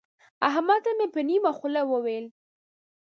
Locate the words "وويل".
1.91-2.25